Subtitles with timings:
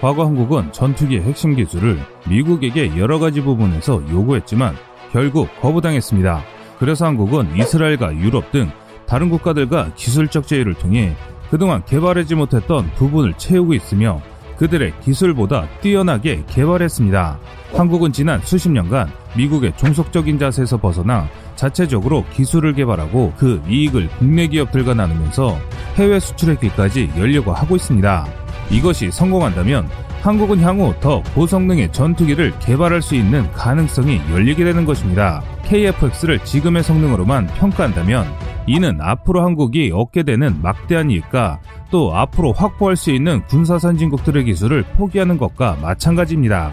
[0.00, 4.74] 과거 한국은 전투기의 핵심 기술을 미국에게 여러 가지 부분에서 요구했지만
[5.12, 6.42] 결국 거부당했습니다.
[6.78, 8.70] 그래서 한국은 이스라엘과 유럽 등
[9.06, 11.16] 다른 국가들과 기술적 제휴를 통해
[11.50, 14.20] 그동안 개발하지 못했던 부분을 채우고 있으며
[14.58, 17.38] 그들의 기술보다 뛰어나게 개발했습니다.
[17.74, 24.94] 한국은 지난 수십 년간 미국의 종속적인 자세에서 벗어나 자체적으로 기술을 개발하고 그 이익을 국내 기업들과
[24.94, 25.58] 나누면서
[25.96, 28.45] 해외 수출의 길까지 열려고 하고 있습니다.
[28.70, 29.88] 이것이 성공한다면
[30.22, 35.42] 한국은 향후 더 고성능의 전투기를 개발할 수 있는 가능성이 열리게 되는 것입니다.
[35.64, 38.26] KFX를 지금의 성능으로만 평가한다면
[38.66, 44.82] 이는 앞으로 한국이 얻게 되는 막대한 이익과 또 앞으로 확보할 수 있는 군사 선진국들의 기술을
[44.96, 46.72] 포기하는 것과 마찬가지입니다.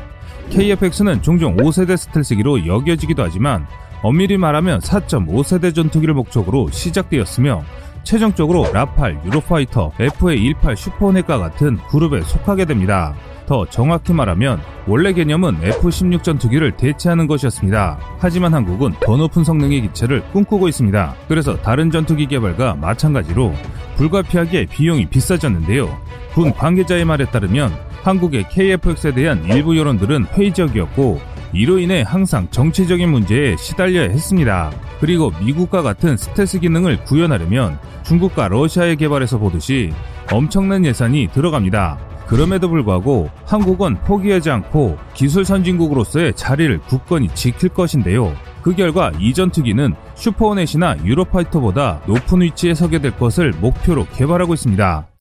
[0.49, 3.67] KFX는 종종 5세대 스텔스기로 여겨지기도 하지만
[4.02, 7.63] 엄밀히 말하면 4.5세대 전투기를 목적으로 시작되었으며
[8.03, 13.16] 최종적으로 라팔, 유로파이터, FA-18 슈퍼호넷과 같은 그룹에 속하게 됩니다.
[13.45, 18.00] 더 정확히 말하면 원래 개념은 F-16 전투기를 대체하는 것이었습니다.
[18.17, 21.16] 하지만 한국은 더 높은 성능의 기체를 꿈꾸고 있습니다.
[21.27, 23.53] 그래서 다른 전투기 개발과 마찬가지로
[23.97, 25.97] 불가피하게 비용이 비싸졌는데요.
[26.33, 27.72] 군 관계자의 말에 따르면
[28.03, 34.71] 한국의 KFX에 대한 일부 여론들은 회의적이었고 이로 인해 항상 정치적인 문제에 시달려야 했습니다.
[34.99, 39.91] 그리고 미국과 같은 스텔스 기능을 구현하려면 중국과 러시아의 개발에서 보듯이
[40.31, 41.99] 엄청난 예산이 들어갑니다.
[42.27, 48.33] 그럼에도 불구하고 한국은 포기하지 않고 기술 선진국으로서의 자리를 굳건히 지킬 것인데요.
[48.63, 55.12] 그 결과 이 전투기는 슈퍼호넷이나 유로파이터보다 높은 위치에 서게 될 것을 목표로 개발하고 있습니다.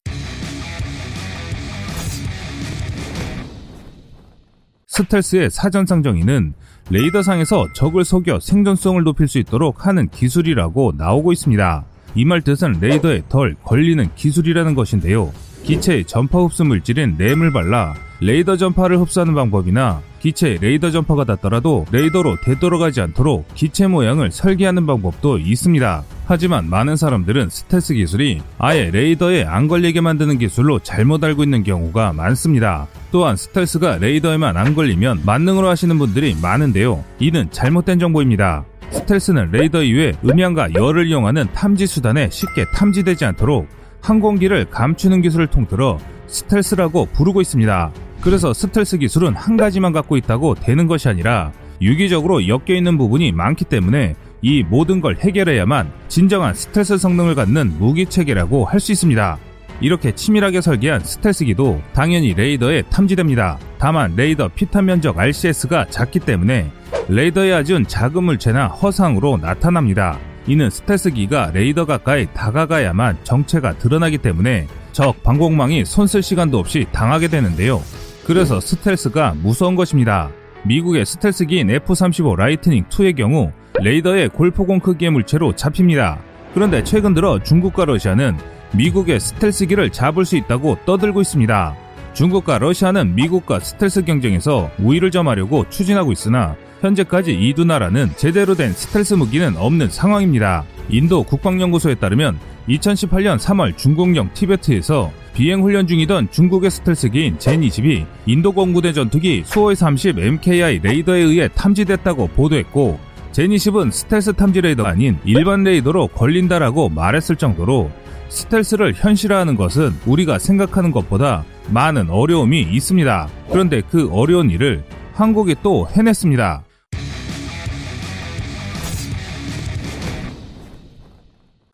[4.93, 6.53] 스텔스의 사전상 정의는
[6.91, 11.85] 레이더상에서 적을 속여 생존성을 높일 수 있도록 하는 기술이라고 나오고 있습니다.
[12.15, 15.31] 이 말 뜻은 레이더에 덜 걸리는 기술이라는 것인데요.
[15.63, 22.41] 기체의 전파 흡수 물질인 RAM을 발라 레이더 전파를 흡수하는 방법이나 기체에 레이더 전파가 닿더라도 레이더로
[22.43, 26.03] 되돌아가지 않도록 기체 모양을 설계하는 방법도 있습니다.
[26.33, 32.11] 하지만 많은 사람들은 스텔스 기술이 아예 레이더에 안 걸리게 만드는 기술로 잘못 알고 있는 경우가
[32.13, 32.87] 많습니다.
[33.11, 37.03] 또한 스텔스가 레이더에만 안 걸리면 만능으로 아시는 분들이 많은데요.
[37.19, 38.65] 이는 잘못된 정보입니다.
[38.89, 43.67] 스텔스는 레이더 이외 음향과 열을 이용하는 탐지 수단에 쉽게 탐지되지 않도록
[44.01, 47.91] 항공기를 감추는 기술을 통틀어 스텔스라고 부르고 있습니다.
[48.21, 53.65] 그래서 스텔스 기술은 한 가지만 갖고 있다고 되는 것이 아니라 유기적으로 엮여 있는 부분이 많기
[53.65, 59.37] 때문에 이 모든 걸 해결해야만 진정한 스텔스 성능을 갖는 무기 체계라고 할 수 있습니다.
[59.79, 63.57] 이렇게 치밀하게 설계한 스텔스기도 당연히 레이더에 탐지됩니다.
[63.79, 66.69] 다만 레이더 피탐 면적 RCS가 작기 때문에
[67.07, 70.19] 레이더에 아주 작은 물체나 허상으로 나타납니다.
[70.45, 77.81] 이는 스텔스기가 레이더 가까이 다가가야만 정체가 드러나기 때문에 적 방공망이 손쓸 시간도 없이 당하게 되는데요.
[78.25, 80.29] 그래서 스텔스가 무서운 것입니다.
[80.65, 83.51] 미국의 스텔스기인 F-35 라이트닝 2의 경우
[83.81, 86.19] 레이더의 골프공 크기의 물체로 잡힙니다.
[86.53, 88.37] 그런데 최근 들어 중국과 러시아는
[88.73, 91.75] 미국의 스텔스기를 잡을 수 있다고 떠들고 있습니다.
[92.13, 98.73] 중국과 러시아는 미국과 스텔스 경쟁에서 우위를 점하려고 추진하고 있으나 현재까지 이 두 나라는 제대로 된
[98.73, 100.63] 스텔스 무기는 없는 상황입니다.
[100.89, 108.93] 인도 국방연구소에 따르면 2018년 3월 중국령 티베트에서 비행 훈련 중이던 중국의 스텔스기인 젠20이 인도 공군의
[108.93, 112.99] 전투기 수호이 30 MKI 레이더에 의해 탐지됐다고 보도했고
[113.33, 117.91] 젠20은 스텔스 탐지 레이더가 아닌 일반 레이더로 걸린다라고 말했을 정도로
[118.29, 123.27] 스텔스를 현실화하는 것은 우리가 생각하는 것보다 많은 어려움이 있습니다.
[123.49, 124.83] 그런데 그 어려운 일을
[125.13, 126.63] 한국이 또 해냈습니다.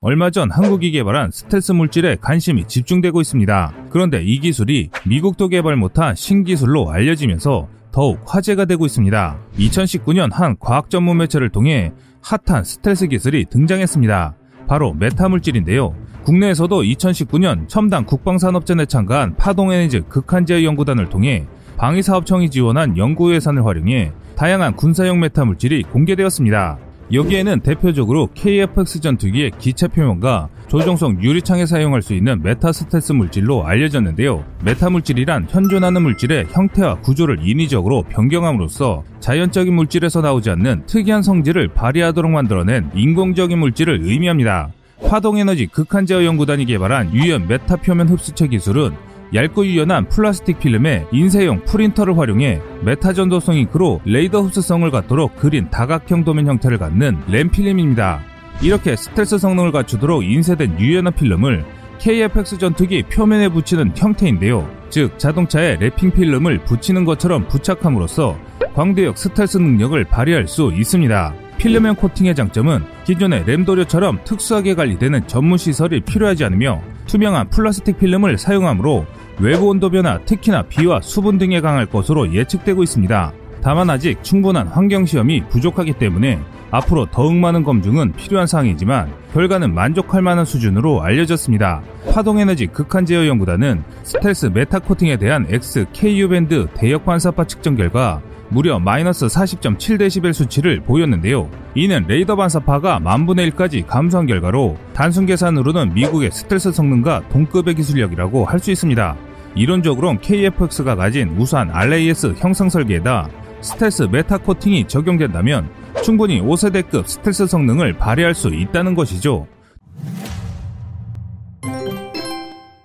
[0.02, 3.74] 얼마 전 한국이 개발한 스텔스 물질에 관심이 집중되고 있습니다.
[3.90, 7.68] 그런데 이 기술이 미국도 개발 못한 신기술로 알려지면서
[8.00, 9.38] 더욱 화제가 되고 있습니다.
[9.58, 14.38] 2019년 한 과학 전문 매체를 통해 핫한 스텔스 기술이 등장했습니다.
[14.70, 15.94] 바로 메타 물질인데요.
[16.24, 24.78] 국내에서도 2019년 첨단 국방산업전에 참가한 파동에너지 극한제어 연구단을 통해 방위사업청이 지원한 연구 예산을 활용해 다양한
[24.78, 26.78] 군사용 메타 물질이 공개되었습니다.
[27.12, 34.46] 여기에는 대표적으로 KFX 전투기의 기체 표면과 조종석 유리창에 사용할 수 있는 메타 스텔스 물질로 알려졌는데요.
[34.64, 42.32] 메타 물질이란 현존하는 물질의 형태와 구조를 인위적으로 변경함으로써 자연적인 물질에서 나오지 않는 특이한 성질을 발휘하도록
[42.32, 44.70] 만들어낸 인공적인 물질을 의미합니다.
[45.08, 52.18] 파동에너지 극한제어 연구단이 개발한 유연 메타 표면 흡수체 기술은 얇고 유연한 플라스틱 필름에 인쇄용 프린터를
[52.18, 58.22] 활용해 메타 전도성 잉크로 레이더 흡수성을 갖도록 그린 다각형 도면 형태를 갖는 램 필름입니다.
[58.62, 61.64] 이렇게 스텔스 성능을 갖추도록 인쇄된 유연한 필름을
[62.00, 64.68] KFX 전투기 표면에 붙이는 형태인데요.
[64.90, 68.38] 즉 자동차에 wrapping 필름을 붙이는 것처럼 부착함으로써
[68.74, 71.34] 광대역 스텔스 능력을 발휘할 수 있습니다.
[71.58, 79.08] 필름형 코팅의 장점은 기존의 RAM도료처럼 특수하게 관리되는 전문 시설이 필요하지 않으며 투명한 플라스틱 필름을 사용하므로
[79.40, 83.34] 외부 온도 변화, 특히나 비와 수분 등에 강할 것으로 예측되고 있습니다.
[83.64, 86.40] 다만 아직 충분한 환경 시험이 부족하기 때문에
[86.71, 91.81] 앞으로 더욱 많은 검증은 필요한 사항이지만 결과는 만족할 만한 수준으로 알려졌습니다.
[92.12, 98.21] 파동에너지 극한 제어 연구단은 스텔스 메타 코팅에 대한 X, Ku 밴드 대역 반사파 측정 결과
[98.50, 101.50] 무려 마이너스 40.7데시벨 수치를 보였는데요.
[101.75, 108.60] 이는 레이더 반사파가 만분의 1까지 감소한 결과로 단순 계산으로는 미국의 스텔스 성능과 동급의 기술력이라고 할
[108.60, 109.15] 수 있습니다.
[109.56, 113.30] 이론적으로는 KFX가 가진 우수한 RCS 형상 설계에다
[113.62, 115.70] 스텔스 메타 코팅이 적용된다면
[116.04, 119.48] 충분히 5세대급 스텔스 성능을 발휘할 수 있다는 것이죠.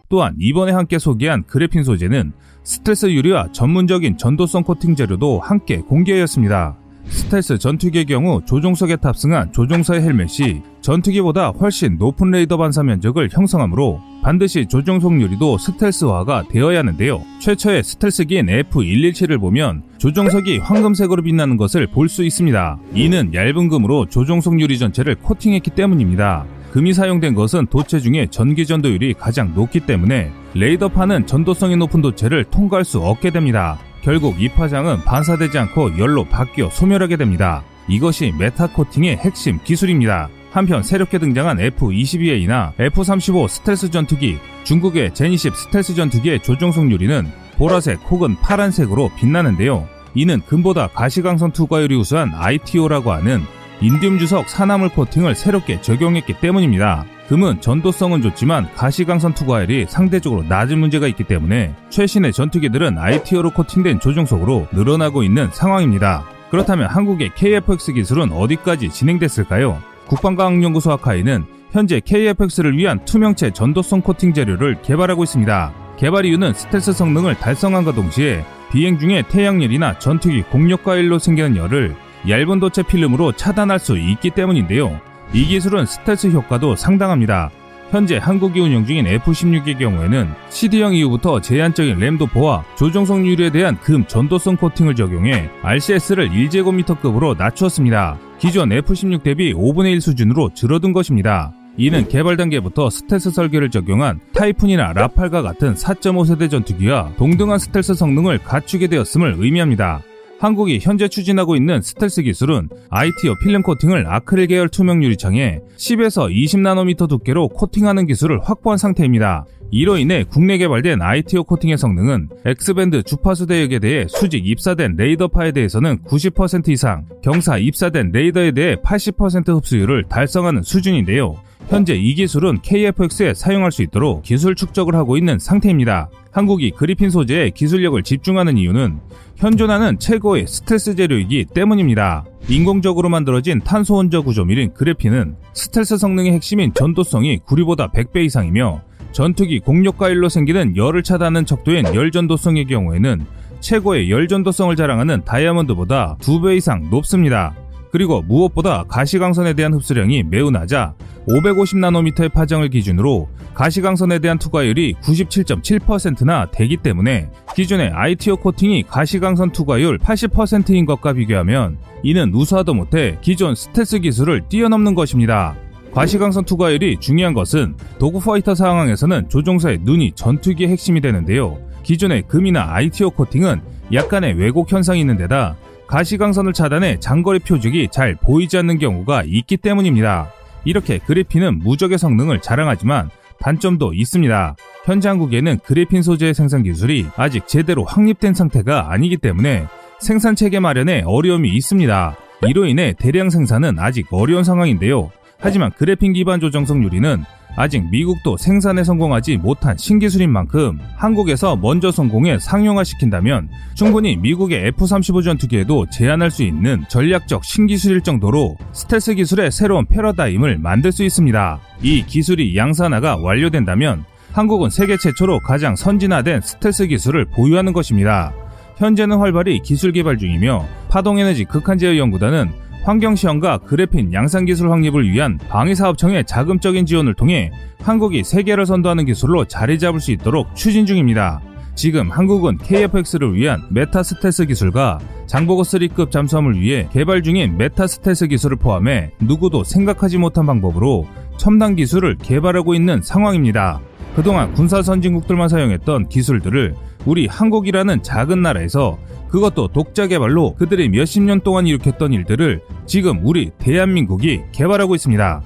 [0.09, 2.33] 또한 이번에 함께 소개한 그래핀 소재는
[2.63, 6.77] 스텔스 유리와 전문적인 전도성 코팅 재료도 함께 공개하였습니다.
[7.09, 14.67] 스텔스 전투기의 경우 조종석에 탑승한 조종사의 헬멧이 전투기보다 훨씬 높은 레이더 반사 면적을 형성하므로 반드시
[14.67, 17.23] 조종석 유리도 스텔스화가 되어야 하는데요.
[17.41, 22.79] 최초의 스텔스기인 F117을 보면 조종석이 황금색으로 빛나는 것을 볼 수 있습니다.
[22.95, 26.45] 이는 얇은 금으로 조종석 유리 전체를 코팅했기 때문입니다.
[26.73, 32.85] 금이 사용된 것은 도체 중에 전기 전도율이 가장 높기 때문에 레이더파는 전도성이 높은 도체를 통과할
[32.85, 33.79] 수 없게 됩니다.
[34.05, 37.65] 결국 이 파장은 반사되지 않고 열로 바뀌어 소멸하게 됩니다.
[37.89, 40.29] 이것이 메타 코팅의 핵심 기술입니다.
[40.53, 48.37] 한편 새롭게 등장한 F-22A나 F-35 스텔스 전투기, 중국의 젠20 스텔스 전투기의 조종석 유리는 보라색 혹은
[48.37, 49.89] 파란색으로 빛나는데요.
[50.15, 53.43] 이는 금보다 가시광선 투과율이 우수한 ITO라고 하는
[53.85, 57.05] 인디움 주석 산화물 코팅을 새롭게 적용했기 때문입니다.
[57.29, 64.69] 금은 전도성은 좋지만 가시광선 투과율이 상대적으로 낮은 문제가 있기 때문에 최신의 전투기들은 ITO로 코팅된 조종석으로
[64.73, 66.25] 늘어나고 있는 상황입니다.
[66.51, 69.83] 그렇다면 한국의 KFX 기술은 어디까지 진행됐을까요?
[70.07, 75.75] 국방과학연구소 아카이는 현재 KFX를 위한 투명체 전도성 코팅 재료를 개발하고 있습니다.
[75.99, 81.95] 개발 이유는 스텔스 성능을 달성함과 동시에 비행 중에 태양열이나 전투기 공력과일로 생기는 열을
[82.29, 85.01] 얇은 도체 필름으로 차단할 수 있기 때문인데요.
[85.33, 87.51] 이 기술은 스텔스 효과도 상당합니다.
[87.91, 94.57] 현재 한국이 운영 중인 F-16의 경우에는 C/D형 이후부터 제한적인 램도포와 조종석 유리에 대한 금 전도성
[94.57, 98.19] 코팅을 적용해 RCS를 1제곱미터급으로 낮추었습니다.
[98.39, 101.53] 기존 F-16 대비 5분의 1 수준으로 줄어든 것입니다.
[101.77, 108.87] 이는 개발 단계부터 스텔스 설계를 적용한 타이푼이나 라팔과 같은 4.5세대 전투기와 동등한 스텔스 성능을 갖추게
[108.87, 110.03] 되었음을 의미합니다.
[110.39, 117.09] 한국이 현재 추진하고 있는 스텔스 기술은 ITO 필름 코팅을 아크릴 계열 투명 유리창에 10에서 20나노미터
[117.09, 119.47] 두께로 코팅하는 기술을 확보한 상태입니다.
[119.71, 125.99] 이로 인해 국내 개발된 ITO 코팅의 성능은 X밴드 주파수 대역에 대해 수직 입사된 레이더파에 대해서는
[126.05, 131.37] 90% 이상, 경사 입사된 레이더에 대해 80% 흡수율을 달성하는 수준인데요.
[131.69, 136.11] 현재 이 기술은 KFX에 사용할 수 있도록 기술 축적을 하고 있는 상태입니다.
[136.31, 139.01] 한국이 그리핀 소재에 기술력을 집중하는 이유는
[139.37, 142.25] 현존하는 최고의 스텔스 재료이기 때문입니다.
[142.49, 148.83] 인공적으로 만들어진 탄소 원자 구조물인 그래핀은 스텔스 성능의 핵심인 전도성이 구리보다 100배 이상이며
[149.13, 153.25] 전투기 공력가열로 생기는 열을 차단하는 척도인 열전도성의 경우에는
[153.61, 157.55] 최고의 열전도성을 자랑하는 다이아몬드보다 2배 이상 높습니다.
[157.95, 160.95] 그리고 무엇보다 가시광선에 대한 흡수량이 매우 낮아
[161.29, 170.87] 550나노미터의 파장을 기준으로 가시광선에 대한 투과율이 97.7%나 되기 때문에 기존의 ITO 코팅이 가시광선 투과율 80%인
[170.87, 175.55] 것과 비교하면 이는 우수하다 못해 기존 스텔스 기술을 뛰어넘는 것입니다.
[175.93, 181.59] 과시광선 투과율이 중요한 것은 도구파이터 상황에서는 조종사의 눈이 전투기의 핵심이 되는데요.
[181.85, 183.61] 기존의 금이나 ITO 코팅은
[183.93, 185.55] 약간의 왜곡 현상이 있는 데다
[185.95, 190.29] 가시광선을 차단해 장거리 표적이 잘 보이지 않는 경우가 있기 때문입니다.
[190.65, 194.57] 이렇게 그래핀은 무적의 성능을 자랑하지만 단점도 있습니다.
[194.87, 199.69] 현재 한국에는 그래핀 소재의 생산 기술이 아직 제대로 확립된 상태가 아니기 때문에
[200.01, 202.17] 생산 체계 마련에 어려움이 있습니다.
[202.49, 205.13] 이로 인해 대량 생산은 아직 어려운 상황인데요.
[205.39, 207.23] 하지만 그래핀 기반 조정석 유리는
[207.57, 215.87] 아직 미국도 생산에 성공하지 못한 신기술인 만큼 한국에서 먼저 성공해 상용화시킨다면 충분히 미국의 F-35 전투기에도
[215.91, 221.61] 제한할 수 있는 전략적 신기술일 정도로 스텔스 기술의 새로운 패러다임을 만들 수 있습니다.
[221.83, 228.33] 이 기술이 양산화가 완료된다면 한국은 세계 최초로 가장 선진화된 스텔스 기술을 보유하는 것입니다.
[228.79, 232.51] 현재는 활발히 기술 개발 중이며 파동에너지 극한제어 연구단은
[232.85, 237.51] 환경시험과 그래핀 양산기술 확립을 위한 방위사업청의 자금적인 지원을 통해
[237.81, 241.41] 한국이 세계를 선도하는 기술로 자리 잡을 수 있도록 추진 중입니다.
[241.75, 249.11] 지금 한국은 KF-X를 위한 메타스텔스 기술과 장보고 3급 잠수함을 위해 개발 중인 메타스텔스 기술을 포함해
[249.19, 253.81] 누구도 생각하지 못한 방법으로 첨단 기술을 개발하고 있는 상황입니다.
[254.15, 256.75] 그동안 군사 선진국들만 사용했던 기술들을
[257.07, 258.99] 우리 한국이라는 작은 나라에서
[259.35, 265.43] 그것도 독자 개발로 그들이 몇십 년 동안 일으켰던 일들을 지금 우리 대한민국이 개발하고 있습니다.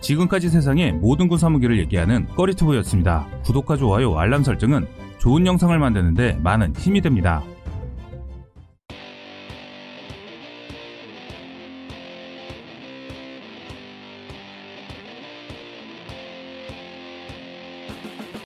[0.00, 3.26] 지금까지 세상의 모든 군사무기를 얘기하는 꺼리투브였습니다.
[3.42, 4.86] 구독과 좋아요, 알람 설정은
[5.18, 7.42] 좋은 영상을 만드는데 많은 힘이 됩니다.